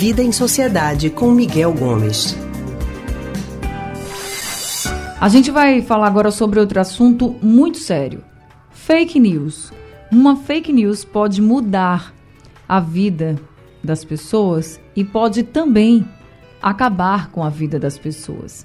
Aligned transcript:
Vida 0.00 0.22
em 0.22 0.32
Sociedade 0.32 1.10
com 1.10 1.30
Miguel 1.30 1.74
Gomes. 1.74 2.34
A 5.20 5.28
gente 5.28 5.50
vai 5.50 5.82
falar 5.82 6.06
agora 6.06 6.30
sobre 6.30 6.58
outro 6.58 6.80
assunto 6.80 7.36
muito 7.42 7.76
sério: 7.76 8.24
fake 8.70 9.20
news. 9.20 9.70
Uma 10.10 10.36
fake 10.36 10.72
news 10.72 11.04
pode 11.04 11.42
mudar 11.42 12.14
a 12.66 12.80
vida 12.80 13.38
das 13.84 14.02
pessoas 14.02 14.80
e 14.96 15.04
pode 15.04 15.42
também 15.42 16.08
acabar 16.62 17.30
com 17.30 17.44
a 17.44 17.50
vida 17.50 17.78
das 17.78 17.98
pessoas. 17.98 18.64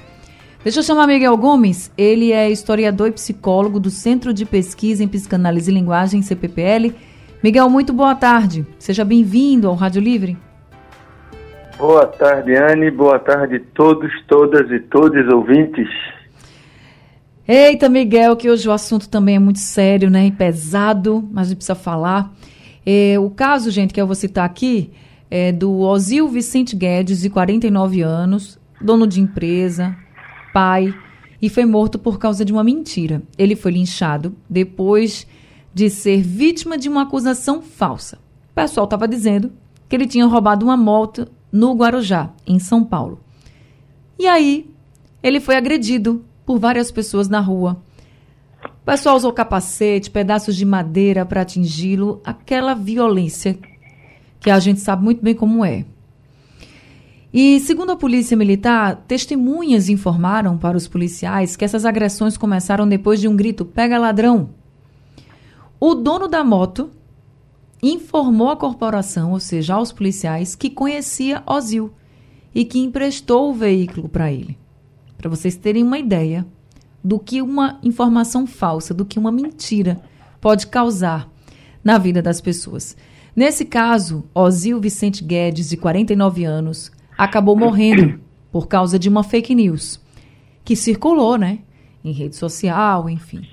Deixa 0.63 0.79
eu 0.79 0.83
chamar 0.83 1.05
Miguel 1.05 1.35
Gomes, 1.35 1.91
ele 1.97 2.31
é 2.31 2.49
historiador 2.49 3.09
e 3.09 3.11
psicólogo 3.11 3.77
do 3.77 3.89
Centro 3.89 4.33
de 4.33 4.45
Pesquisa 4.45 5.03
em 5.03 5.07
Psicanálise 5.09 5.69
e 5.69 5.73
Linguagem, 5.73 6.21
CPPL. 6.21 6.95
Miguel, 7.43 7.69
muito 7.69 7.91
boa 7.91 8.15
tarde. 8.15 8.65
Seja 8.79 9.03
bem-vindo 9.03 9.67
ao 9.67 9.75
Rádio 9.75 10.01
Livre. 10.01 10.37
Boa 11.77 12.07
tarde, 12.07 12.55
Anne. 12.55 12.89
Boa 12.89 13.19
tarde 13.19 13.59
todos, 13.59 14.09
todas 14.27 14.71
e 14.71 14.79
todos 14.79 15.27
ouvintes. 15.33 15.89
Eita, 17.45 17.89
Miguel, 17.89 18.37
que 18.37 18.49
hoje 18.49 18.67
o 18.67 18.71
assunto 18.71 19.09
também 19.09 19.35
é 19.35 19.39
muito 19.39 19.59
sério, 19.59 20.09
né? 20.09 20.27
E 20.27 20.31
pesado, 20.31 21.27
mas 21.31 21.47
a 21.47 21.49
gente 21.49 21.57
precisa 21.57 21.75
falar. 21.75 22.31
É, 22.85 23.19
o 23.19 23.29
caso, 23.29 23.69
gente, 23.71 23.93
que 23.93 23.99
eu 23.99 24.07
vou 24.07 24.15
citar 24.15 24.45
aqui 24.45 24.91
é 25.29 25.51
do 25.51 25.79
Ozil 25.79 26.29
Vicente 26.29 26.77
Guedes, 26.77 27.19
de 27.21 27.29
49 27.29 28.01
anos, 28.01 28.57
dono 28.79 29.05
de 29.05 29.19
empresa, 29.19 29.95
pai, 30.53 30.93
e 31.41 31.49
foi 31.49 31.65
morto 31.65 31.99
por 31.99 32.17
causa 32.17 32.45
de 32.45 32.53
uma 32.53 32.63
mentira. 32.63 33.21
Ele 33.37 33.55
foi 33.55 33.73
linchado 33.73 34.33
depois 34.49 35.27
de 35.73 35.89
ser 35.89 36.21
vítima 36.21 36.77
de 36.77 36.87
uma 36.87 37.01
acusação 37.01 37.61
falsa. 37.61 38.17
O 38.51 38.55
pessoal 38.55 38.85
estava 38.85 39.09
dizendo 39.09 39.51
que 39.89 39.95
ele 39.95 40.07
tinha 40.07 40.25
roubado 40.25 40.65
uma 40.65 40.77
moto 40.77 41.27
no 41.55 41.73
Guarujá, 41.73 42.31
em 42.45 42.59
São 42.59 42.83
Paulo. 42.83 43.17
E 44.19 44.27
aí, 44.27 44.69
ele 45.23 45.39
foi 45.39 45.55
agredido 45.55 46.21
por 46.45 46.59
várias 46.59 46.91
pessoas 46.91 47.29
na 47.29 47.39
rua. 47.39 47.81
O 48.61 48.85
pessoal 48.85 49.15
usou 49.15 49.31
capacete, 49.31 50.11
pedaços 50.11 50.55
de 50.57 50.65
madeira 50.65 51.25
para 51.25 51.41
atingi-lo, 51.41 52.21
aquela 52.25 52.73
violência 52.73 53.57
que 54.41 54.51
a 54.51 54.59
gente 54.59 54.81
sabe 54.81 55.03
muito 55.03 55.23
bem 55.23 55.33
como 55.33 55.63
é. 55.63 55.85
E, 57.33 57.59
segundo 57.61 57.93
a 57.93 57.95
Polícia 57.95 58.35
Militar, 58.35 59.05
testemunhas 59.07 59.87
informaram 59.87 60.57
para 60.57 60.75
os 60.75 60.89
policiais 60.89 61.55
que 61.55 61.63
essas 61.63 61.85
agressões 61.85 62.35
começaram 62.37 62.87
depois 62.87 63.19
de 63.21 63.29
um 63.29 63.35
grito: 63.35 63.63
pega 63.63 63.97
ladrão. 63.97 64.49
O 65.79 65.95
dono 65.95 66.27
da 66.27 66.43
moto 66.43 66.91
informou 67.81 68.49
à 68.49 68.55
corporação, 68.55 69.31
ou 69.31 69.39
seja, 69.39 69.75
aos 69.75 69.91
policiais, 69.91 70.55
que 70.55 70.69
conhecia 70.69 71.43
Ozil 71.45 71.91
e 72.53 72.63
que 72.63 72.79
emprestou 72.79 73.49
o 73.49 73.53
veículo 73.53 74.07
para 74.07 74.31
ele. 74.31 74.57
Para 75.17 75.29
vocês 75.29 75.55
terem 75.55 75.83
uma 75.83 75.99
ideia 75.99 76.45
do 77.03 77.19
que 77.19 77.41
uma 77.41 77.79
informação 77.83 78.47
falsa, 78.47 78.93
do 78.93 79.05
que 79.05 79.19
uma 79.19 79.31
mentira 79.31 80.01
pode 80.41 80.67
causar 80.67 81.29
na 81.83 81.97
vida 81.97 82.21
das 82.21 82.41
pessoas. 82.41 82.95
Nesse 83.35 83.65
caso, 83.65 84.23
Ozil 84.33 84.79
Vicente 84.79 85.23
Guedes, 85.23 85.69
de 85.69 85.77
49 85.77 86.45
anos, 86.45 86.91
acabou 87.17 87.55
morrendo 87.55 88.19
por 88.51 88.67
causa 88.67 88.97
de 88.97 89.09
uma 89.09 89.23
fake 89.23 89.53
news 89.53 89.99
que 90.63 90.75
circulou, 90.75 91.37
né, 91.37 91.59
em 92.03 92.11
rede 92.11 92.35
social, 92.35 93.09
enfim. 93.09 93.45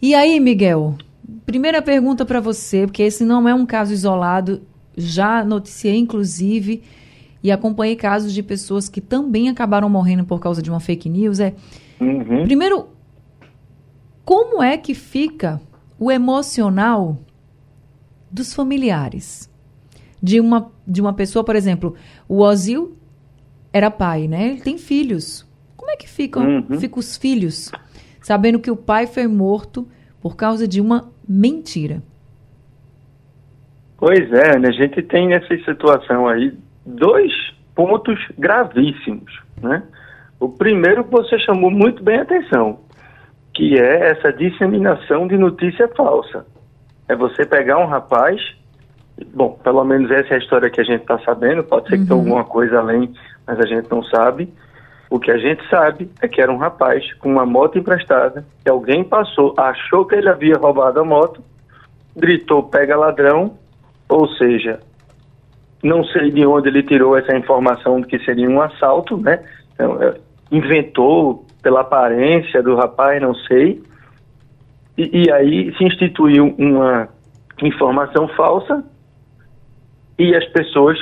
E 0.00 0.14
aí, 0.14 0.40
Miguel, 0.40 0.96
primeira 1.44 1.82
pergunta 1.82 2.24
para 2.24 2.40
você, 2.40 2.86
porque 2.86 3.02
esse 3.02 3.24
não 3.24 3.48
é 3.48 3.54
um 3.54 3.66
caso 3.66 3.92
isolado, 3.92 4.62
já 4.96 5.44
noticiei 5.44 5.96
inclusive 5.96 6.82
e 7.42 7.50
acompanhei 7.52 7.94
casos 7.94 8.32
de 8.32 8.42
pessoas 8.42 8.88
que 8.88 9.00
também 9.00 9.48
acabaram 9.48 9.88
morrendo 9.88 10.24
por 10.24 10.40
causa 10.40 10.60
de 10.60 10.70
uma 10.70 10.80
fake 10.80 11.08
news. 11.08 11.38
É, 11.38 11.54
uhum. 12.00 12.44
Primeiro, 12.44 12.88
como 14.24 14.62
é 14.62 14.76
que 14.76 14.94
fica 14.94 15.60
o 15.98 16.10
emocional 16.10 17.18
dos 18.30 18.52
familiares? 18.52 19.48
De 20.20 20.40
uma, 20.40 20.72
de 20.84 21.00
uma 21.00 21.12
pessoa, 21.12 21.44
por 21.44 21.54
exemplo, 21.54 21.94
o 22.28 22.42
Ozil 22.42 22.96
era 23.72 23.88
pai, 23.88 24.26
né? 24.26 24.48
Ele 24.48 24.60
tem 24.60 24.76
filhos. 24.76 25.46
Como 25.76 25.92
é 25.92 25.96
que 25.96 26.08
ficam, 26.08 26.64
uhum. 26.68 26.80
ficam 26.80 26.98
os 26.98 27.16
filhos 27.16 27.70
sabendo 28.20 28.58
que 28.58 28.70
o 28.70 28.76
pai 28.76 29.06
foi 29.06 29.26
morto 29.26 29.88
por 30.28 30.36
causa 30.36 30.68
de 30.68 30.78
uma 30.78 31.08
mentira? 31.26 32.02
Pois 33.96 34.30
é, 34.30 34.58
né? 34.58 34.68
a 34.68 34.72
gente 34.72 35.00
tem 35.00 35.26
nessa 35.26 35.56
situação 35.64 36.28
aí 36.28 36.52
dois 36.84 37.32
pontos 37.74 38.18
gravíssimos. 38.38 39.40
Né? 39.62 39.82
O 40.38 40.50
primeiro 40.50 41.02
você 41.02 41.38
chamou 41.38 41.70
muito 41.70 42.02
bem 42.02 42.18
a 42.18 42.22
atenção, 42.22 42.80
que 43.54 43.78
é 43.78 44.10
essa 44.10 44.30
disseminação 44.30 45.26
de 45.26 45.38
notícia 45.38 45.88
falsa. 45.96 46.44
É 47.08 47.16
você 47.16 47.46
pegar 47.46 47.78
um 47.78 47.86
rapaz, 47.86 48.38
bom, 49.32 49.58
pelo 49.64 49.82
menos 49.82 50.10
essa 50.10 50.34
é 50.34 50.36
a 50.36 50.40
história 50.40 50.68
que 50.68 50.82
a 50.82 50.84
gente 50.84 51.00
está 51.00 51.18
sabendo, 51.20 51.64
pode 51.64 51.88
ser 51.88 51.94
uhum. 51.94 52.02
que 52.02 52.06
tenha 52.06 52.20
alguma 52.20 52.44
coisa 52.44 52.80
além, 52.80 53.14
mas 53.46 53.58
a 53.58 53.66
gente 53.66 53.90
não 53.90 54.02
sabe. 54.02 54.52
O 55.10 55.18
que 55.18 55.30
a 55.30 55.38
gente 55.38 55.66
sabe 55.68 56.10
é 56.20 56.28
que 56.28 56.40
era 56.40 56.52
um 56.52 56.58
rapaz 56.58 57.12
com 57.14 57.30
uma 57.30 57.46
moto 57.46 57.78
emprestada, 57.78 58.44
que 58.62 58.70
alguém 58.70 59.02
passou, 59.02 59.54
achou 59.56 60.04
que 60.04 60.14
ele 60.14 60.28
havia 60.28 60.56
roubado 60.56 61.00
a 61.00 61.04
moto, 61.04 61.42
gritou 62.14 62.62
pega 62.64 62.96
ladrão, 62.96 63.56
ou 64.08 64.28
seja, 64.34 64.80
não 65.82 66.04
sei 66.04 66.30
de 66.30 66.44
onde 66.44 66.68
ele 66.68 66.82
tirou 66.82 67.16
essa 67.16 67.36
informação 67.36 68.00
de 68.00 68.06
que 68.06 68.18
seria 68.24 68.48
um 68.48 68.60
assalto, 68.60 69.16
né? 69.16 69.42
Então, 69.72 70.02
é, 70.02 70.14
inventou 70.50 71.46
pela 71.62 71.80
aparência 71.80 72.62
do 72.62 72.74
rapaz, 72.74 73.20
não 73.22 73.34
sei. 73.34 73.82
E, 74.96 75.24
e 75.24 75.32
aí 75.32 75.74
se 75.76 75.84
instituiu 75.84 76.54
uma 76.58 77.08
informação 77.62 78.28
falsa 78.28 78.84
e 80.18 80.34
as 80.34 80.44
pessoas 80.46 80.98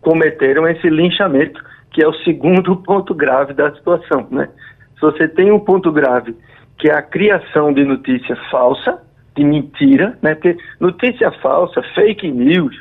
cometeram 0.00 0.68
esse 0.68 0.88
linchamento, 0.88 1.62
que 1.92 2.02
é 2.02 2.08
o 2.08 2.14
segundo 2.24 2.76
ponto 2.82 3.14
grave 3.14 3.52
da 3.52 3.72
situação, 3.74 4.26
né? 4.30 4.48
Se 4.94 5.00
você 5.00 5.28
tem 5.28 5.50
um 5.50 5.60
ponto 5.60 5.90
grave, 5.90 6.36
que 6.78 6.88
é 6.88 6.94
a 6.94 7.02
criação 7.02 7.72
de 7.72 7.84
notícia 7.84 8.36
falsa, 8.50 9.00
de 9.36 9.44
mentira, 9.44 10.18
né? 10.22 10.34
Porque 10.34 10.56
notícia 10.80 11.30
falsa, 11.40 11.82
fake 11.94 12.30
news, 12.30 12.76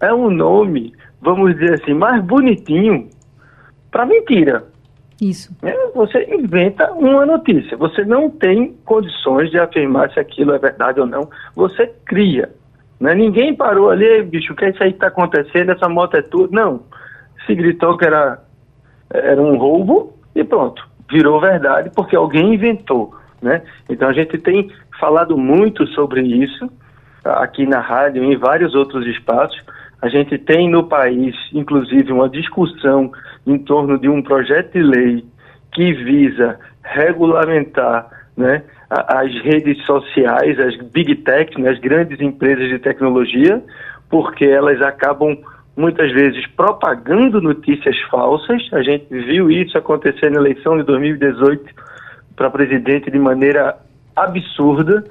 é 0.00 0.12
um 0.12 0.30
nome, 0.30 0.92
vamos 1.20 1.54
dizer 1.54 1.74
assim, 1.74 1.94
mais 1.94 2.22
bonitinho 2.24 3.08
para 3.90 4.06
mentira. 4.06 4.64
Isso. 5.20 5.54
É, 5.62 5.74
você 5.94 6.26
inventa 6.34 6.92
uma 6.92 7.24
notícia. 7.24 7.76
Você 7.76 8.04
não 8.04 8.28
tem 8.28 8.74
condições 8.84 9.50
de 9.50 9.58
afirmar 9.58 10.12
se 10.12 10.20
aquilo 10.20 10.52
é 10.52 10.58
verdade 10.58 11.00
ou 11.00 11.06
não. 11.06 11.28
Você 11.54 11.86
cria. 12.04 12.50
Né? 13.00 13.14
Ninguém 13.14 13.54
parou 13.54 13.90
ali, 13.90 14.22
bicho, 14.22 14.52
o 14.52 14.56
que 14.56 14.66
é 14.66 14.70
isso 14.70 14.82
aí 14.82 14.90
que 14.90 14.96
está 14.96 15.08
acontecendo? 15.08 15.72
Essa 15.72 15.88
moto 15.88 16.16
é 16.16 16.22
tudo. 16.22 16.52
Não. 16.52 16.82
Se 17.46 17.54
gritou 17.54 17.96
que 17.96 18.04
era, 18.04 18.42
era 19.10 19.40
um 19.40 19.56
roubo 19.56 20.14
e 20.34 20.44
pronto. 20.44 20.86
Virou 21.10 21.40
verdade 21.40 21.90
porque 21.94 22.16
alguém 22.16 22.54
inventou. 22.54 23.14
Né? 23.40 23.62
Então 23.88 24.08
a 24.08 24.12
gente 24.12 24.38
tem 24.38 24.70
falado 24.98 25.36
muito 25.36 25.86
sobre 25.88 26.22
isso 26.22 26.70
aqui 27.24 27.66
na 27.66 27.80
rádio 27.80 28.24
e 28.24 28.32
em 28.32 28.36
vários 28.36 28.74
outros 28.74 29.06
espaços 29.06 29.60
a 30.00 30.08
gente 30.08 30.36
tem 30.38 30.68
no 30.70 30.84
país, 30.84 31.34
inclusive, 31.52 32.12
uma 32.12 32.28
discussão 32.28 33.10
em 33.46 33.58
torno 33.58 33.98
de 33.98 34.08
um 34.08 34.22
projeto 34.22 34.72
de 34.72 34.82
lei 34.82 35.24
que 35.72 35.92
visa 35.92 36.58
regulamentar 36.82 38.06
né, 38.36 38.62
as 38.90 39.32
redes 39.42 39.84
sociais, 39.84 40.60
as 40.60 40.76
big 40.76 41.14
tech, 41.16 41.60
né, 41.60 41.70
as 41.70 41.78
grandes 41.78 42.20
empresas 42.20 42.68
de 42.68 42.78
tecnologia, 42.78 43.62
porque 44.08 44.44
elas 44.44 44.80
acabam 44.82 45.36
muitas 45.76 46.10
vezes 46.12 46.46
propagando 46.48 47.40
notícias 47.40 47.96
falsas. 48.10 48.62
A 48.72 48.82
gente 48.82 49.06
viu 49.10 49.50
isso 49.50 49.76
acontecer 49.76 50.30
na 50.30 50.38
eleição 50.38 50.76
de 50.76 50.84
2018 50.84 51.64
para 52.34 52.50
presidente 52.50 53.10
de 53.10 53.18
maneira 53.18 53.76
absurda 54.14 55.04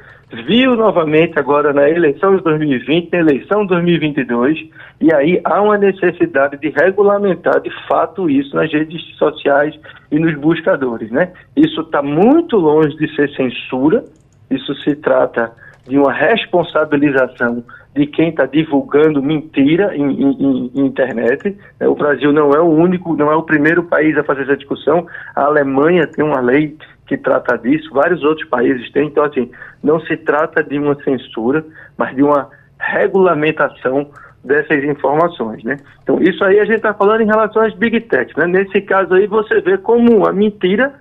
viu 0.43 0.75
novamente 0.75 1.37
agora 1.37 1.71
na 1.71 1.89
eleição 1.89 2.35
de 2.35 2.43
2020, 2.43 3.11
na 3.11 3.19
eleição 3.19 3.61
de 3.61 3.67
2022, 3.69 4.57
e 4.99 5.13
aí 5.13 5.39
há 5.43 5.61
uma 5.61 5.77
necessidade 5.77 6.57
de 6.57 6.69
regulamentar 6.69 7.61
de 7.61 7.71
fato 7.87 8.29
isso 8.29 8.55
nas 8.55 8.71
redes 8.71 9.01
sociais 9.17 9.75
e 10.11 10.19
nos 10.19 10.35
buscadores, 10.35 11.11
né? 11.11 11.31
Isso 11.55 11.81
está 11.81 12.01
muito 12.01 12.57
longe 12.57 12.95
de 12.97 13.13
ser 13.15 13.29
censura, 13.35 14.03
isso 14.49 14.73
se 14.75 14.95
trata 14.95 15.51
de 15.87 15.97
uma 15.97 16.11
responsabilização 16.11 17.63
de 17.95 18.05
quem 18.07 18.29
está 18.29 18.45
divulgando 18.45 19.21
mentira 19.21 19.95
em, 19.95 20.03
em, 20.03 20.71
em, 20.73 20.85
internet. 20.85 21.55
O 21.81 21.95
Brasil 21.95 22.33
não 22.33 22.51
é 22.51 22.59
o 22.59 22.69
único, 22.69 23.15
não 23.15 23.31
é 23.31 23.35
o 23.35 23.43
primeiro 23.43 23.83
país 23.83 24.17
a 24.17 24.23
fazer 24.23 24.43
essa 24.43 24.57
discussão. 24.57 25.07
A 25.35 25.43
Alemanha 25.43 26.05
tem 26.07 26.25
uma 26.25 26.41
lei 26.41 26.75
que 27.07 27.15
trata 27.15 27.57
disso, 27.57 27.93
vários 27.93 28.23
outros 28.23 28.47
países 28.49 28.91
têm. 28.91 29.07
Então, 29.07 29.23
assim, 29.23 29.49
não 29.83 29.99
se 30.01 30.17
trata 30.17 30.63
de 30.63 30.77
uma 30.77 30.95
censura, 31.03 31.63
mas 31.97 32.15
de 32.15 32.23
uma 32.23 32.49
regulamentação 32.79 34.09
dessas 34.43 34.83
informações, 34.83 35.63
né? 35.63 35.77
Então, 36.03 36.21
isso 36.21 36.43
aí 36.43 36.59
a 36.59 36.65
gente 36.65 36.77
está 36.77 36.93
falando 36.93 37.21
em 37.21 37.27
relação 37.27 37.61
às 37.61 37.73
big 37.75 37.99
techs, 38.01 38.35
né? 38.35 38.45
Nesse 38.45 38.81
caso 38.81 39.13
aí, 39.13 39.25
você 39.25 39.61
vê 39.61 39.77
como 39.77 40.27
a 40.27 40.33
mentira 40.33 40.93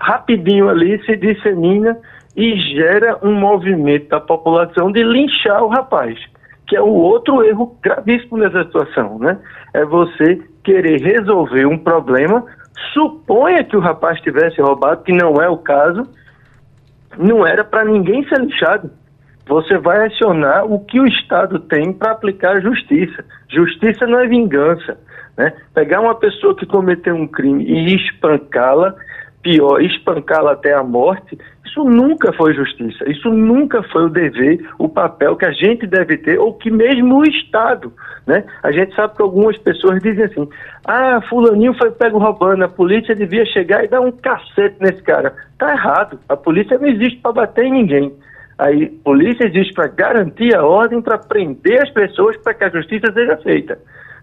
rapidinho 0.00 0.68
ali 0.68 1.02
se 1.04 1.16
dissemina 1.16 1.96
e 2.36 2.56
gera 2.74 3.18
um 3.22 3.34
movimento 3.34 4.08
da 4.08 4.20
população 4.20 4.92
de 4.92 5.02
linchar 5.02 5.62
o 5.62 5.68
rapaz, 5.68 6.18
que 6.66 6.76
é 6.76 6.80
o 6.80 6.88
outro 6.88 7.42
erro 7.44 7.76
gravíssimo 7.82 8.38
nessa 8.38 8.64
situação, 8.64 9.18
né? 9.18 9.38
É 9.74 9.84
você 9.84 10.40
querer 10.62 11.00
resolver 11.00 11.66
um 11.66 11.78
problema, 11.78 12.44
suponha 12.92 13.64
que 13.64 13.76
o 13.76 13.80
rapaz 13.80 14.20
tivesse 14.20 14.60
roubado, 14.60 15.02
que 15.02 15.12
não 15.12 15.40
é 15.40 15.48
o 15.48 15.58
caso, 15.58 16.06
não 17.16 17.46
era 17.46 17.64
para 17.64 17.84
ninguém 17.84 18.26
ser 18.28 18.40
linchado. 18.40 18.90
Você 19.46 19.78
vai 19.78 20.06
acionar 20.06 20.66
o 20.66 20.84
que 20.84 21.00
o 21.00 21.06
Estado 21.06 21.58
tem 21.58 21.92
para 21.92 22.12
aplicar 22.12 22.58
a 22.58 22.60
justiça. 22.60 23.24
Justiça 23.48 24.06
não 24.06 24.20
é 24.20 24.26
vingança. 24.26 24.98
Né? 25.38 25.54
Pegar 25.72 26.00
uma 26.00 26.14
pessoa 26.14 26.54
que 26.54 26.66
cometeu 26.66 27.14
um 27.14 27.26
crime 27.26 27.64
e 27.64 27.96
espancá-la 27.96 28.94
pior, 29.42 29.80
espancá-la 29.80 30.52
até 30.52 30.74
a 30.74 30.82
morte, 30.82 31.38
isso 31.68 31.84
nunca 31.84 32.32
foi 32.32 32.54
justiça, 32.54 33.08
isso 33.08 33.28
nunca 33.30 33.82
foi 33.84 34.06
o 34.06 34.08
dever, 34.08 34.66
o 34.78 34.88
papel 34.88 35.36
que 35.36 35.44
a 35.44 35.52
gente 35.52 35.86
deve 35.86 36.16
ter, 36.16 36.38
ou 36.38 36.54
que 36.54 36.70
mesmo 36.70 37.18
o 37.18 37.24
Estado, 37.24 37.92
né? 38.26 38.44
A 38.62 38.72
gente 38.72 38.94
sabe 38.94 39.14
que 39.14 39.22
algumas 39.22 39.56
pessoas 39.58 40.02
dizem 40.02 40.24
assim, 40.24 40.48
ah, 40.86 41.20
fulaninho 41.28 41.74
foi 41.74 41.90
pego 41.90 42.18
roubando, 42.18 42.64
a 42.64 42.68
polícia 42.68 43.14
devia 43.14 43.44
chegar 43.46 43.84
e 43.84 43.88
dar 43.88 44.00
um 44.00 44.10
cacete 44.10 44.76
nesse 44.80 45.02
cara. 45.02 45.34
Tá 45.58 45.72
errado, 45.72 46.18
a 46.28 46.36
polícia 46.36 46.78
não 46.78 46.88
existe 46.88 47.18
para 47.20 47.32
bater 47.32 47.64
em 47.66 47.72
ninguém. 47.72 48.12
Aí, 48.58 48.98
a 49.00 49.04
polícia 49.04 49.46
existe 49.46 49.72
para 49.72 49.86
garantir 49.86 50.54
a 50.56 50.64
ordem, 50.64 51.00
para 51.00 51.16
prender 51.16 51.80
as 51.80 51.90
pessoas, 51.90 52.36
para 52.38 52.54
que 52.54 52.64
a 52.64 52.70
justiça 52.70 53.12
seja 53.12 53.36
feita. 53.36 53.78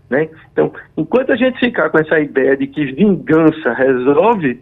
Né? 0.10 0.30
Então, 0.52 0.74
enquanto 0.98 1.32
a 1.32 1.36
gente 1.36 1.60
ficar 1.60 1.90
com 1.90 2.00
essa 2.00 2.20
ideia 2.20 2.58
de 2.58 2.68
que 2.68 2.86
vingança 2.86 3.74
resolve, 3.74 4.62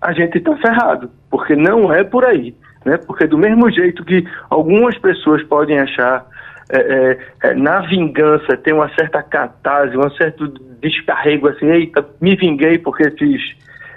a 0.00 0.12
gente 0.12 0.38
está 0.38 0.56
ferrado, 0.56 1.10
porque 1.30 1.54
não 1.54 1.92
é 1.92 2.02
por 2.02 2.24
aí. 2.24 2.54
Né? 2.84 2.96
Porque 2.96 3.26
do 3.26 3.36
mesmo 3.36 3.70
jeito 3.70 4.04
que 4.04 4.26
algumas 4.48 4.96
pessoas 4.98 5.42
podem 5.44 5.78
achar 5.78 6.26
é, 6.70 6.78
é, 6.78 7.18
é, 7.48 7.54
na 7.54 7.80
vingança 7.80 8.56
tem 8.56 8.72
uma 8.72 8.88
certa 8.94 9.22
catarse, 9.22 9.96
um 9.96 10.10
certo 10.12 10.48
descarrego 10.80 11.48
assim, 11.48 11.66
eita, 11.66 12.06
me 12.20 12.36
vinguei 12.36 12.78
porque 12.78 13.10
fiz 13.10 13.42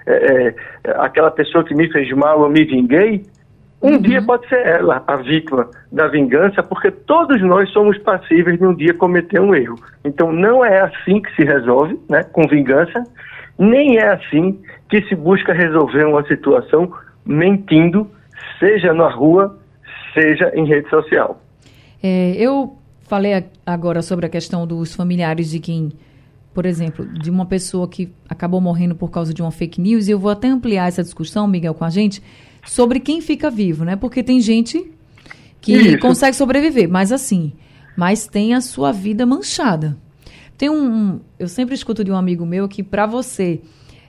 é, 0.08 0.14
é, 0.14 0.56
aquela 0.98 1.32
pessoa 1.32 1.64
que 1.64 1.76
me 1.76 1.90
fez 1.92 2.12
mal, 2.12 2.42
eu 2.42 2.50
me 2.50 2.66
vinguei. 2.66 3.24
Um 3.82 3.94
uhum. 3.94 4.02
dia 4.02 4.22
pode 4.22 4.48
ser 4.48 4.66
ela 4.66 5.04
a 5.06 5.18
vítima 5.18 5.70
da 5.92 6.08
vingança, 6.08 6.64
porque 6.64 6.90
todos 6.90 7.42
nós 7.42 7.70
somos 7.70 7.98
passíveis 8.00 8.58
de 8.58 8.66
um 8.66 8.74
dia 8.74 8.94
cometer 8.94 9.40
um 9.40 9.54
erro. 9.54 9.76
Então 10.04 10.32
não 10.32 10.66
é 10.66 10.82
assim 10.82 11.22
que 11.22 11.34
se 11.36 11.44
resolve, 11.44 12.00
né, 12.10 12.24
com 12.24 12.48
vingança, 12.48 13.04
nem 13.58 13.98
é 13.98 14.14
assim 14.14 14.60
que 14.90 15.02
se 15.04 15.16
busca 15.16 15.54
resolver 15.54 16.06
uma 16.06 16.26
situação 16.28 16.92
mentindo, 17.26 18.10
seja 18.60 18.94
na 18.94 19.10
rua, 19.10 19.58
seja 20.14 20.52
em 20.56 20.66
rede 20.66 20.90
social. 20.90 21.42
É, 22.02 22.36
eu 22.38 22.78
falei 23.08 23.46
agora 23.66 24.02
sobre 24.02 24.26
a 24.26 24.30
questão 24.30 24.68
dos 24.68 24.94
familiares 24.94 25.50
de 25.50 25.60
quem, 25.60 25.92
por 26.54 26.66
exemplo, 26.66 27.06
de 27.06 27.30
uma 27.30 27.46
pessoa 27.46 27.88
que 27.88 28.12
acabou 28.28 28.60
morrendo 28.60 28.96
por 28.96 29.10
causa 29.10 29.34
de 29.34 29.42
uma 29.42 29.52
fake 29.52 29.80
news, 29.80 30.08
e 30.08 30.12
eu 30.12 30.20
vou 30.20 30.32
até 30.32 30.48
ampliar 30.48 30.88
essa 30.88 31.04
discussão, 31.04 31.48
Miguel, 31.48 31.74
com 31.74 31.86
a 31.86 31.90
gente, 31.90 32.22
sobre 32.66 33.00
quem 33.00 33.22
fica 33.22 33.50
vivo, 33.50 33.86
né? 33.86 33.96
Porque 33.96 34.24
tem 34.24 34.40
gente 34.40 34.92
que 35.62 35.74
Isso. 35.74 36.00
consegue 36.00 36.36
sobreviver, 36.36 36.90
mas 36.90 37.12
assim, 37.12 37.54
mas 37.96 38.28
tem 38.28 38.54
a 38.54 38.62
sua 38.62 38.92
vida 38.92 39.26
manchada. 39.26 39.98
Tem 40.64 40.70
um, 40.70 41.20
eu 41.38 41.50
sempre 41.50 41.76
escuto 41.76 42.06
de 42.06 42.12
um 42.14 42.16
amigo 42.16 42.46
meu 42.46 42.70
que 42.70 42.82
para 42.82 43.06
você 43.06 43.60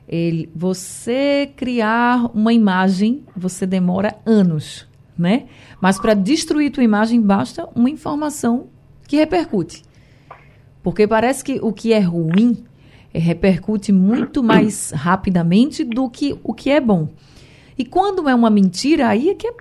ele, 0.07 0.49
você 0.55 1.51
criar 1.57 2.31
uma 2.33 2.53
imagem, 2.53 3.25
você 3.37 3.67
demora 3.67 4.17
anos, 4.25 4.87
né? 5.19 5.47
Mas 5.81 5.99
para 5.99 6.15
destruir 6.15 6.71
tua 6.71 6.85
imagem 6.85 7.21
basta 7.21 7.69
uma 7.75 7.91
informação 7.91 8.69
que 9.09 9.17
repercute. 9.17 9.83
Porque 10.81 11.09
parece 11.09 11.43
que 11.43 11.59
o 11.61 11.73
que 11.73 11.93
é 11.93 11.99
ruim 11.99 12.63
é, 13.13 13.19
repercute 13.19 13.91
muito 13.91 14.41
mais 14.41 14.93
rapidamente 14.93 15.83
do 15.83 16.09
que 16.09 16.39
o 16.45 16.55
que 16.55 16.71
é 16.71 16.81
bom. 16.81 17.09
E 17.77 17.85
quando 17.85 18.29
é 18.29 18.35
uma 18.35 18.49
mentira, 18.49 19.09
aí 19.09 19.31
é 19.31 19.35
que 19.35 19.49
é 19.49 19.55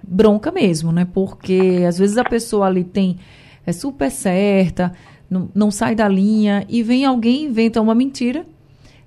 bronca 0.00 0.52
mesmo, 0.52 0.92
né? 0.92 1.08
Porque 1.12 1.84
às 1.88 1.98
vezes 1.98 2.16
a 2.16 2.22
pessoa 2.22 2.68
ali 2.68 2.84
tem 2.84 3.18
é 3.66 3.72
super 3.72 4.10
certa, 4.10 4.92
não, 5.30 5.70
sai 5.70 5.94
da 5.94 6.08
linha 6.08 6.66
e 6.68 6.82
vem 6.82 7.04
alguém 7.04 7.44
inventa 7.44 7.80
uma 7.80 7.94
mentira. 7.94 8.44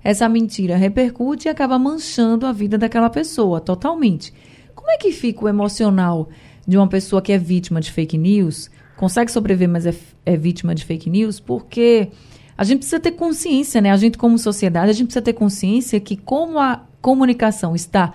Essa 0.02 0.28
mentira 0.28 0.76
repercute 0.76 1.48
e 1.48 1.50
acaba 1.50 1.78
manchando 1.78 2.46
a 2.46 2.52
vida 2.52 2.78
daquela 2.78 3.10
pessoa 3.10 3.60
totalmente. 3.60 4.32
Como 4.74 4.90
é 4.90 4.96
que 4.96 5.12
fica 5.12 5.44
o 5.44 5.48
emocional 5.48 6.28
de 6.66 6.76
uma 6.76 6.88
pessoa 6.88 7.20
que 7.20 7.32
é 7.32 7.38
vítima 7.38 7.80
de 7.80 7.92
fake 7.92 8.16
news? 8.16 8.70
Consegue 8.96 9.30
sobreviver, 9.30 9.68
mas 9.68 9.86
é, 9.86 9.94
é 10.24 10.36
vítima 10.36 10.74
de 10.74 10.84
fake 10.84 11.10
news? 11.10 11.40
Porque 11.40 12.08
a 12.56 12.64
gente 12.64 12.78
precisa 12.78 13.00
ter 13.00 13.12
consciência, 13.12 13.80
né? 13.80 13.90
A 13.90 13.96
gente, 13.96 14.16
como 14.16 14.38
sociedade, 14.38 14.90
a 14.90 14.92
gente 14.94 15.06
precisa 15.06 15.22
ter 15.22 15.32
consciência 15.32 15.98
que, 16.00 16.16
como 16.16 16.58
a 16.58 16.86
comunicação 17.02 17.74
está 17.74 18.14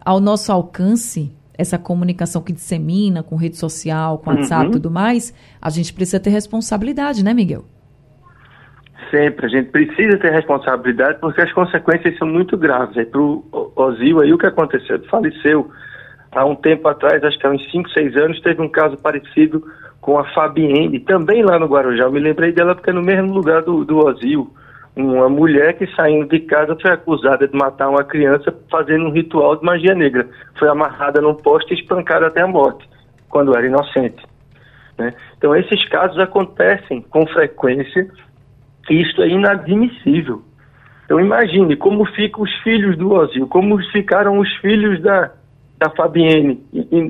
ao 0.00 0.20
nosso 0.20 0.50
alcance, 0.50 1.30
essa 1.58 1.76
comunicação 1.76 2.40
que 2.40 2.52
dissemina 2.52 3.22
com 3.22 3.34
rede 3.34 3.56
social, 3.56 4.18
com 4.18 4.30
WhatsApp 4.30 4.62
e 4.62 4.66
uhum. 4.66 4.72
tudo 4.72 4.90
mais, 4.90 5.34
a 5.60 5.68
gente 5.68 5.92
precisa 5.92 6.20
ter 6.20 6.30
responsabilidade, 6.30 7.24
né, 7.24 7.34
Miguel? 7.34 7.64
Sempre, 9.10 9.46
a 9.46 9.48
gente 9.48 9.70
precisa 9.70 10.16
ter 10.18 10.30
responsabilidade 10.30 11.18
porque 11.20 11.40
as 11.40 11.52
consequências 11.52 12.16
são 12.16 12.28
muito 12.28 12.56
graves. 12.56 13.04
Para 13.08 13.20
o 13.20 13.72
Ozil, 13.74 14.20
aí 14.20 14.32
o 14.32 14.38
que 14.38 14.46
aconteceu? 14.46 14.96
Ele 14.96 15.08
faleceu 15.08 15.68
há 16.30 16.44
um 16.44 16.54
tempo 16.54 16.86
atrás, 16.86 17.24
acho 17.24 17.38
que 17.38 17.46
há 17.46 17.50
uns 17.50 17.70
5, 17.72 17.90
6 17.90 18.16
anos, 18.16 18.40
teve 18.40 18.62
um 18.62 18.68
caso 18.68 18.96
parecido 18.98 19.64
com 20.00 20.18
a 20.18 20.24
Fabienne, 20.32 21.00
também 21.00 21.42
lá 21.42 21.58
no 21.58 21.66
Guarujá. 21.66 22.04
Eu 22.04 22.12
me 22.12 22.20
lembrei 22.20 22.52
dela 22.52 22.74
porque 22.74 22.90
é 22.90 22.92
no 22.92 23.02
mesmo 23.02 23.32
lugar 23.32 23.62
do, 23.62 23.84
do 23.84 23.98
Ozil 23.98 24.52
uma 24.98 25.28
mulher 25.28 25.74
que 25.78 25.86
saindo 25.94 26.26
de 26.26 26.40
casa 26.40 26.76
foi 26.80 26.90
acusada 26.90 27.46
de 27.46 27.56
matar 27.56 27.88
uma 27.88 28.02
criança 28.02 28.52
fazendo 28.68 29.06
um 29.06 29.12
ritual 29.12 29.54
de 29.54 29.64
magia 29.64 29.94
negra. 29.94 30.28
Foi 30.58 30.68
amarrada 30.68 31.20
num 31.20 31.34
poste 31.34 31.72
e 31.72 31.78
espancada 31.78 32.26
até 32.26 32.42
a 32.42 32.48
morte, 32.48 32.88
quando 33.28 33.56
era 33.56 33.64
inocente. 33.64 34.20
Né? 34.98 35.14
Então 35.36 35.54
esses 35.54 35.88
casos 35.88 36.18
acontecem 36.18 37.00
com 37.02 37.24
frequência 37.28 38.08
e 38.90 39.00
isso 39.00 39.22
é 39.22 39.28
inadmissível. 39.28 40.42
Então 41.04 41.20
imagine 41.20 41.76
como 41.76 42.04
ficam 42.04 42.42
os 42.42 42.52
filhos 42.62 42.98
do 42.98 43.12
Ozil, 43.12 43.46
como 43.46 43.78
ficaram 43.92 44.38
os 44.38 44.52
filhos 44.56 45.00
da, 45.00 45.30
da 45.78 45.90
Fabienne. 45.90 46.60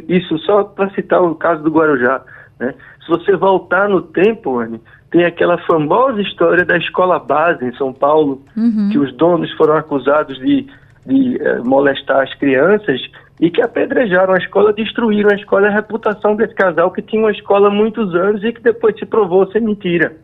Isso 0.09 0.39
só 0.41 0.63
para 0.63 0.91
citar 0.91 1.23
o 1.23 1.35
caso 1.35 1.63
do 1.63 1.71
Guarujá. 1.71 2.23
Né? 2.61 2.75
Se 3.03 3.09
você 3.09 3.35
voltar 3.35 3.89
no 3.89 4.03
tempo, 4.03 4.59
Anne, 4.59 4.79
tem 5.11 5.25
aquela 5.25 5.59
famosa 5.59 6.21
história 6.21 6.65
da 6.65 6.77
escola 6.77 7.19
base 7.19 7.65
em 7.65 7.75
São 7.77 7.93
Paulo, 7.93 8.43
uhum. 8.57 8.91
que 8.91 8.99
os 8.99 9.15
donos 9.17 9.51
foram 9.53 9.77
acusados 9.77 10.39
de, 10.39 10.67
de 11.07 11.37
uh, 11.37 11.65
molestar 11.65 12.23
as 12.23 12.35
crianças 12.35 13.01
e 13.41 13.51
que 13.51 13.63
apedrejaram 13.63 14.35
a 14.35 14.39
escola, 14.39 14.73
destruíram 14.73 15.31
a 15.31 15.35
escola, 15.35 15.69
a 15.69 15.71
reputação 15.71 16.37
desse 16.37 16.55
casal 16.55 16.91
que 16.91 17.01
tinha 17.01 17.23
uma 17.23 17.31
escola 17.31 17.69
há 17.69 17.71
muitos 17.71 18.15
anos 18.15 18.43
e 18.45 18.53
que 18.53 18.61
depois 18.61 18.99
se 18.99 19.07
provou 19.07 19.51
ser 19.51 19.61
mentira. 19.61 20.15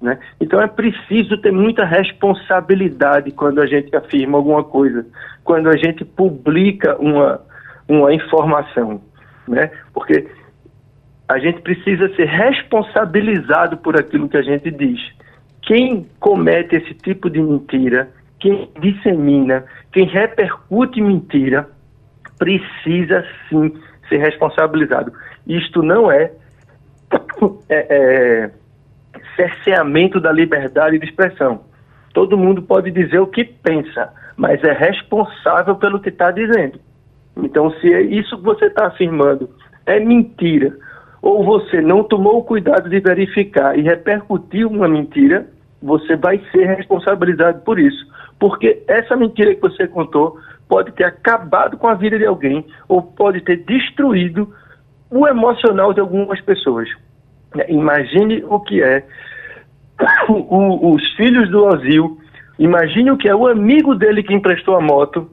Né? 0.00 0.18
Então 0.40 0.60
é 0.60 0.66
preciso 0.66 1.36
ter 1.38 1.52
muita 1.52 1.84
responsabilidade 1.84 3.30
quando 3.32 3.60
a 3.60 3.66
gente 3.66 3.94
afirma 3.94 4.38
alguma 4.38 4.62
coisa, 4.62 5.04
quando 5.42 5.68
a 5.68 5.76
gente 5.76 6.04
publica 6.04 6.96
uma, 6.98 7.40
uma 7.88 8.12
informação. 8.12 9.00
Né? 9.48 9.70
Porque 9.92 10.26
a 11.28 11.38
gente 11.38 11.60
precisa 11.62 12.14
ser 12.14 12.26
responsabilizado 12.26 13.76
por 13.78 13.98
aquilo 13.98 14.28
que 14.28 14.36
a 14.36 14.42
gente 14.42 14.70
diz. 14.70 15.00
Quem 15.62 16.06
comete 16.20 16.76
esse 16.76 16.94
tipo 16.94 17.30
de 17.30 17.40
mentira, 17.40 18.10
quem 18.38 18.68
dissemina, 18.80 19.64
quem 19.92 20.06
repercute 20.06 21.00
mentira, 21.00 21.68
precisa 22.38 23.24
sim 23.48 23.74
ser 24.08 24.18
responsabilizado. 24.18 25.12
Isto 25.46 25.82
não 25.82 26.12
é, 26.12 26.30
é, 27.70 27.86
é 27.96 28.50
cerceamento 29.36 30.20
da 30.20 30.30
liberdade 30.30 30.98
de 30.98 31.06
expressão. 31.06 31.64
Todo 32.12 32.36
mundo 32.36 32.62
pode 32.62 32.90
dizer 32.90 33.18
o 33.18 33.26
que 33.26 33.44
pensa, 33.44 34.12
mas 34.36 34.62
é 34.62 34.72
responsável 34.72 35.76
pelo 35.76 36.00
que 36.00 36.10
está 36.10 36.30
dizendo. 36.30 36.78
Então, 37.36 37.70
se 37.80 37.92
é 37.92 38.02
isso 38.02 38.36
que 38.36 38.44
você 38.44 38.66
está 38.66 38.86
afirmando 38.86 39.48
é 39.86 39.98
mentira, 40.00 40.76
ou 41.24 41.42
você 41.42 41.80
não 41.80 42.04
tomou 42.04 42.36
o 42.36 42.44
cuidado 42.44 42.90
de 42.90 43.00
verificar 43.00 43.78
e 43.78 43.80
repercutiu 43.80 44.68
uma 44.68 44.86
mentira, 44.86 45.46
você 45.82 46.16
vai 46.16 46.38
ser 46.52 46.66
responsabilizado 46.66 47.62
por 47.62 47.78
isso. 47.78 48.06
Porque 48.38 48.82
essa 48.86 49.16
mentira 49.16 49.54
que 49.54 49.60
você 49.62 49.88
contou 49.88 50.38
pode 50.68 50.92
ter 50.92 51.04
acabado 51.04 51.78
com 51.78 51.88
a 51.88 51.94
vida 51.94 52.18
de 52.18 52.26
alguém 52.26 52.66
ou 52.86 53.00
pode 53.00 53.40
ter 53.40 53.56
destruído 53.64 54.52
o 55.10 55.26
emocional 55.26 55.94
de 55.94 56.00
algumas 56.00 56.42
pessoas. 56.42 56.90
Imagine 57.68 58.44
o 58.46 58.60
que 58.60 58.82
é 58.82 59.02
o, 60.28 60.92
os 60.92 61.02
filhos 61.14 61.48
do 61.48 61.64
Ozil, 61.64 62.18
imagine 62.58 63.12
o 63.12 63.16
que 63.16 63.30
é 63.30 63.34
o 63.34 63.46
amigo 63.46 63.94
dele 63.94 64.22
que 64.22 64.34
emprestou 64.34 64.76
a 64.76 64.80
moto, 64.82 65.30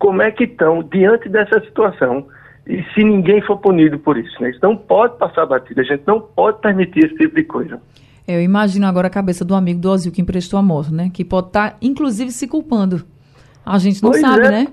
como 0.00 0.20
é 0.20 0.32
que 0.32 0.44
estão 0.44 0.82
diante 0.82 1.28
dessa 1.28 1.60
situação 1.60 2.26
e 2.68 2.84
se 2.92 3.02
ninguém 3.02 3.40
for 3.40 3.56
punido 3.56 3.98
por 3.98 4.18
isso. 4.18 4.40
Né? 4.42 4.50
Isso 4.50 4.60
não 4.62 4.76
pode 4.76 5.16
passar 5.16 5.46
batida, 5.46 5.80
a 5.80 5.84
gente 5.84 6.02
não 6.06 6.20
pode 6.20 6.60
permitir 6.60 7.06
esse 7.06 7.16
tipo 7.16 7.34
de 7.34 7.44
coisa. 7.44 7.80
Eu 8.26 8.42
imagino 8.42 8.86
agora 8.86 9.06
a 9.06 9.10
cabeça 9.10 9.42
do 9.42 9.54
amigo 9.54 9.80
do 9.80 9.90
Ozil 9.90 10.12
que 10.12 10.20
emprestou 10.20 10.58
a 10.58 10.62
moto, 10.62 10.92
né? 10.92 11.10
Que 11.12 11.24
pode 11.24 11.46
estar, 11.46 11.70
tá, 11.70 11.76
inclusive, 11.80 12.30
se 12.30 12.46
culpando. 12.46 13.02
A 13.64 13.78
gente 13.78 14.02
não 14.02 14.10
pois 14.10 14.20
sabe, 14.20 14.46
é. 14.46 14.50
né? 14.50 14.66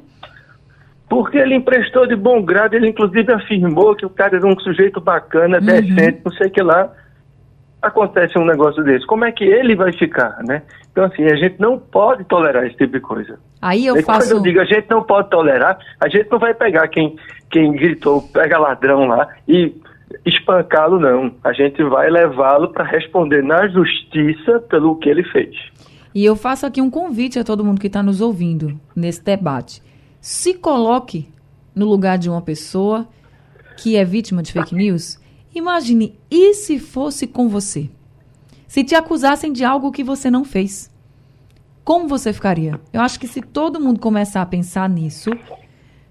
Porque 1.07 1.37
ele 1.37 1.55
emprestou 1.55 2.05
de 2.05 2.17
bom 2.17 2.43
grado, 2.43 2.73
ele 2.73 2.89
inclusive 2.89 3.31
afirmou 3.31 3.95
que 3.95 4.05
o 4.05 4.09
cara 4.09 4.35
era 4.35 4.45
um 4.45 4.59
sujeito 4.59 4.99
bacana, 4.99 5.59
uhum. 5.59 5.65
decente, 5.65 6.19
não 6.25 6.33
sei 6.33 6.47
o 6.47 6.51
que 6.51 6.61
lá. 6.61 6.91
Acontece 7.85 8.37
um 8.39 8.45
negócio 8.45 8.83
desse. 8.83 9.05
Como 9.05 9.25
é 9.25 9.31
que 9.31 9.43
ele 9.43 9.75
vai 9.75 9.93
ficar, 9.93 10.39
né? 10.43 10.63
Então, 10.91 11.03
assim, 11.03 11.23
a 11.25 11.35
gente 11.35 11.59
não 11.59 11.77
pode 11.77 12.23
tolerar 12.23 12.65
esse 12.65 12.75
tipo 12.75 12.93
de 12.93 12.99
coisa. 12.99 13.37
Aí 13.61 13.85
eu 13.85 13.95
e 13.95 14.01
faço... 14.01 14.29
Quando 14.29 14.37
eu 14.37 14.41
digo 14.41 14.59
a 14.59 14.65
gente 14.65 14.89
não 14.89 15.03
pode 15.03 15.29
tolerar, 15.29 15.77
a 16.03 16.09
gente 16.09 16.27
não 16.31 16.39
vai 16.39 16.55
pegar 16.55 16.87
quem, 16.87 17.15
quem 17.51 17.71
gritou, 17.73 18.23
pega 18.33 18.57
ladrão 18.57 19.05
lá 19.05 19.27
e 19.47 19.71
espancá-lo, 20.25 20.99
não. 20.99 21.31
A 21.43 21.53
gente 21.53 21.83
vai 21.83 22.09
levá-lo 22.09 22.69
para 22.69 22.83
responder 22.83 23.43
na 23.43 23.67
justiça 23.67 24.59
pelo 24.67 24.95
que 24.97 25.07
ele 25.07 25.23
fez. 25.25 25.55
E 26.13 26.25
eu 26.25 26.35
faço 26.35 26.65
aqui 26.65 26.81
um 26.81 26.89
convite 26.89 27.37
a 27.37 27.43
todo 27.43 27.63
mundo 27.63 27.79
que 27.79 27.87
está 27.87 28.01
nos 28.01 28.19
ouvindo 28.19 28.79
nesse 28.95 29.23
debate. 29.23 29.83
Se 30.19 30.55
coloque 30.55 31.29
no 31.75 31.85
lugar 31.85 32.17
de 32.17 32.31
uma 32.31 32.41
pessoa 32.41 33.07
que 33.77 33.95
é 33.95 34.03
vítima 34.03 34.41
de 34.41 34.51
fake 34.51 34.73
news. 34.73 35.23
Imagine, 35.55 36.19
e 36.29 36.53
se 36.53 36.77
fosse 36.77 37.25
com 37.25 37.47
você? 37.47 37.89
Se 38.67 38.83
te 38.83 38.93
acusassem 38.93 39.53
de 39.53 39.63
algo 39.63 39.89
que 39.89 40.03
você 40.03 40.29
não 40.29 40.43
fez, 40.43 40.91
como 41.81 42.09
você 42.09 42.33
ficaria? 42.33 42.77
Eu 42.91 42.99
acho 42.99 43.17
que 43.17 43.27
se 43.27 43.41
todo 43.41 43.79
mundo 43.79 44.01
começar 44.01 44.41
a 44.41 44.45
pensar 44.45 44.89
nisso, 44.89 45.29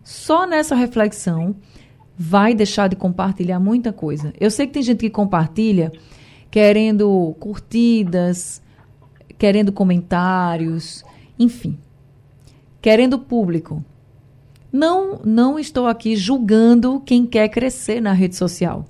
só 0.03 0.47
nessa 0.47 0.75
reflexão, 0.75 1.55
vai 2.17 2.55
deixar 2.55 2.89
de 2.89 2.97
compartilhar 2.97 3.61
muita 3.61 3.93
coisa. 3.93 4.33
Eu 4.41 4.51
sei 4.51 4.67
que 4.67 4.73
tem 4.73 4.83
gente 4.83 5.01
que 5.01 5.11
compartilha 5.11 5.93
querendo 6.51 7.37
curtidas, 7.39 8.63
querendo 9.37 9.73
comentários, 9.73 11.05
enfim, 11.39 11.79
querendo 12.81 13.19
público. 13.19 13.85
Não, 14.73 15.21
não 15.23 15.59
estou 15.59 15.87
aqui 15.87 16.17
julgando 16.17 16.99
quem 17.01 17.27
quer 17.27 17.49
crescer 17.49 18.01
na 18.01 18.13
rede 18.13 18.37
social. 18.37 18.87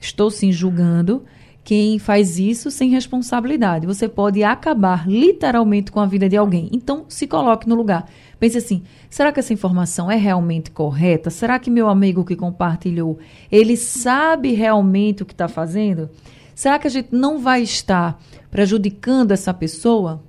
Estou 0.00 0.30
sim 0.30 0.52
julgando 0.52 1.24
quem 1.64 1.98
faz 1.98 2.38
isso 2.38 2.70
sem 2.70 2.90
responsabilidade. 2.90 3.86
Você 3.86 4.06
pode 4.06 4.44
acabar 4.44 5.08
literalmente 5.08 5.90
com 5.90 5.98
a 5.98 6.06
vida 6.06 6.28
de 6.28 6.36
alguém. 6.36 6.68
Então, 6.70 7.06
se 7.08 7.26
coloque 7.26 7.66
no 7.66 7.74
lugar. 7.74 8.06
Pense 8.38 8.58
assim: 8.58 8.82
será 9.08 9.32
que 9.32 9.40
essa 9.40 9.54
informação 9.54 10.10
é 10.10 10.16
realmente 10.16 10.70
correta? 10.70 11.30
Será 11.30 11.58
que 11.58 11.70
meu 11.70 11.88
amigo 11.88 12.24
que 12.24 12.36
compartilhou, 12.36 13.18
ele 13.50 13.76
sabe 13.76 14.52
realmente 14.52 15.22
o 15.22 15.26
que 15.26 15.32
está 15.32 15.48
fazendo? 15.48 16.10
Será 16.54 16.78
que 16.78 16.86
a 16.86 16.90
gente 16.90 17.08
não 17.10 17.38
vai 17.38 17.62
estar 17.62 18.20
prejudicando 18.50 19.32
essa 19.32 19.52
pessoa? 19.52 20.22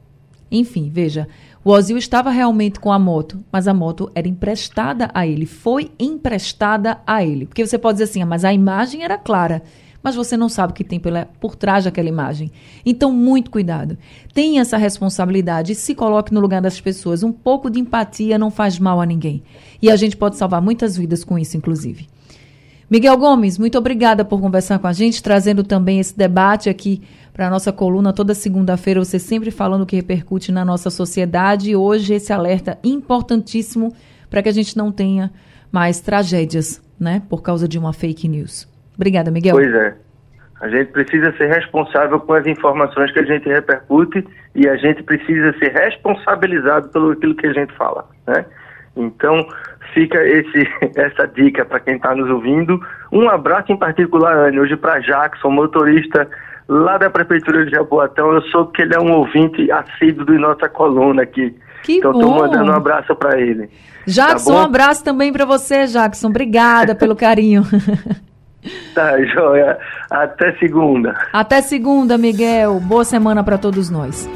Enfim, 0.49 0.89
veja, 0.91 1.27
o 1.65 1.71
Ozil 1.71 1.97
estava 1.97 2.29
realmente 2.29 2.79
com 2.79 2.91
a 2.91 2.99
moto, 2.99 3.43
mas 3.51 3.67
a 3.67 3.73
moto 3.73 4.09
era 4.13 4.27
emprestada 4.27 5.09
a 5.13 5.25
ele, 5.25 5.47
foi 5.47 5.91
emprestada 5.99 6.99
a 7.05 7.25
ele. 7.25 7.47
Porque 7.47 7.65
você 7.65 7.77
pode 7.77 7.97
dizer 7.97 8.03
assim, 8.03 8.21
ah, 8.21 8.25
mas 8.25 8.45
a 8.45 8.53
imagem 8.53 9.03
era 9.03 9.17
clara 9.17 9.63
mas 10.05 10.15
você 10.15 10.37
não 10.37 10.47
sabe 10.47 10.71
o 10.71 10.75
que 10.75 10.83
tem 10.83 11.01
por 11.39 11.55
trás 11.55 11.85
daquela 11.85 12.07
imagem. 12.07 12.51
Então, 12.85 13.11
muito 13.11 13.49
cuidado. 13.49 13.97
Tenha 14.35 14.61
essa 14.61 14.77
responsabilidade 14.77 15.71
e 15.71 15.75
se 15.75 15.95
coloque 15.95 16.31
no 16.31 16.39
lugar 16.39 16.61
das 16.61 16.79
pessoas. 16.79 17.23
Um 17.23 17.31
pouco 17.31 17.71
de 17.71 17.79
empatia 17.79 18.37
não 18.37 18.51
faz 18.51 18.77
mal 18.77 19.01
a 19.01 19.05
ninguém. 19.07 19.41
E 19.81 19.89
a 19.89 19.95
gente 19.95 20.15
pode 20.15 20.37
salvar 20.37 20.61
muitas 20.61 20.95
vidas 20.95 21.23
com 21.23 21.39
isso, 21.39 21.57
inclusive. 21.57 22.07
Miguel 22.87 23.17
Gomes, 23.17 23.57
muito 23.57 23.79
obrigada 23.79 24.23
por 24.23 24.39
conversar 24.39 24.77
com 24.77 24.85
a 24.85 24.93
gente, 24.93 25.23
trazendo 25.23 25.63
também 25.63 25.99
esse 25.99 26.15
debate 26.15 26.69
aqui 26.69 27.01
para 27.35 27.47
a 27.47 27.49
nossa 27.49 27.73
coluna 27.73 28.13
toda 28.13 28.33
segunda-feira. 28.33 29.03
Você 29.03 29.19
sempre 29.19 29.51
falando 29.51 29.81
o 29.81 29.85
que 29.85 29.97
repercute 29.97 30.53
na 30.53 30.63
nossa 30.63 30.89
sociedade. 30.89 31.71
E 31.71 31.75
hoje 31.75 32.13
esse 32.13 32.31
alerta 32.31 32.79
importantíssimo 32.81 33.93
para 34.29 34.41
que 34.41 34.47
a 34.47 34.53
gente 34.53 34.77
não 34.77 34.89
tenha 34.89 35.29
mais 35.69 35.99
tragédias, 35.99 36.81
né, 36.97 37.21
por 37.29 37.43
causa 37.43 37.67
de 37.67 37.77
uma 37.77 37.91
fake 37.91 38.29
news. 38.29 38.65
Obrigada, 38.95 39.29
Miguel. 39.29 39.53
Pois 39.53 39.73
é. 39.73 39.95
A 40.61 40.69
gente 40.69 40.93
precisa 40.93 41.35
ser 41.35 41.47
responsável 41.47 42.17
com 42.21 42.31
as 42.31 42.47
informações 42.47 43.11
que 43.11 43.19
a 43.19 43.25
gente 43.25 43.49
repercute 43.49 44.25
e 44.55 44.69
a 44.69 44.77
gente 44.77 45.03
precisa 45.03 45.53
ser 45.59 45.73
responsabilizado 45.73 46.87
pelo 46.87 47.11
aquilo 47.11 47.35
que 47.35 47.47
a 47.47 47.53
gente 47.53 47.73
fala, 47.73 48.07
né? 48.25 48.45
Então, 48.95 49.45
fica 49.93 50.25
esse, 50.25 50.65
essa 50.95 51.27
dica 51.27 51.65
para 51.65 51.81
quem 51.81 51.97
está 51.97 52.15
nos 52.15 52.29
ouvindo. 52.29 52.79
Um 53.11 53.27
abraço 53.27 53.73
em 53.73 53.77
particular, 53.77 54.47
Anne, 54.47 54.61
hoje 54.61 54.77
para 54.77 54.99
Jackson, 54.99 55.49
motorista 55.49 56.25
lá 56.67 56.97
da 56.97 57.09
Prefeitura 57.09 57.65
de 57.65 57.71
Jaboatão. 57.71 58.33
Eu 58.33 58.41
soube 58.43 58.71
que 58.73 58.81
ele 58.81 58.95
é 58.95 58.99
um 58.99 59.11
ouvinte 59.11 59.71
assíduo 59.71 60.25
de 60.25 60.37
nossa 60.37 60.67
coluna 60.69 61.23
aqui. 61.23 61.55
Que 61.83 61.97
então, 61.97 62.11
estou 62.11 62.31
mandando 62.31 62.71
um 62.71 62.75
abraço 62.75 63.15
para 63.15 63.39
ele. 63.39 63.69
Jackson, 64.07 64.53
tá 64.53 64.59
um 64.59 64.63
abraço 64.63 65.03
também 65.03 65.31
para 65.31 65.45
você, 65.45 65.85
Jackson. 65.87 66.27
Obrigada 66.27 66.93
pelo 66.95 67.15
carinho. 67.15 67.63
Tá, 68.93 69.21
joia. 69.25 69.77
Até 70.09 70.53
segunda. 70.53 71.13
Até 71.31 71.61
segunda, 71.61 72.17
Miguel. 72.17 72.79
Boa 72.79 73.03
semana 73.03 73.43
para 73.43 73.57
todos 73.57 73.89
nós. 73.89 74.27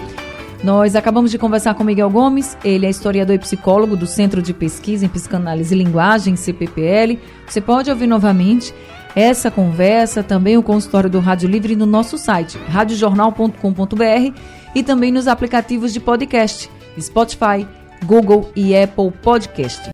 Nós 0.64 0.96
acabamos 0.96 1.32
de 1.32 1.38
conversar 1.38 1.74
com 1.74 1.86
Miguel 1.86 2.10
Gomes, 2.10 2.58
ele 2.66 2.86
é 2.86 2.90
historiador 2.90 3.34
e 3.34 3.40
psicólogo 3.40 3.96
do 3.96 4.06
Centro 4.06 4.42
de 4.42 4.54
Pesquisa 4.54 5.06
em 5.06 5.10
Psicanálise 5.10 5.74
e 5.74 5.78
Linguagem, 5.78 6.36
CPPL. 6.36 7.18
Você 7.48 7.62
pode 7.62 7.90
ouvir 7.90 8.08
novamente 8.08 8.74
essa 9.16 9.50
conversa, 9.50 10.24
também 10.24 10.58
o 10.58 10.64
consultório 10.64 11.10
do 11.10 11.20
Rádio 11.20 11.50
Livre 11.50 11.76
no 11.76 11.86
nosso 11.86 12.18
site, 12.18 12.58
radiojornal.com.br 12.70 14.40
e 14.76 14.84
também 14.84 15.12
nos 15.12 15.28
aplicativos 15.28 15.92
de 15.94 16.00
podcast, 16.00 16.70
Spotify, 17.00 17.68
Google 18.06 18.52
e 18.56 18.76
Apple 18.76 19.12
Podcast. 19.22 19.82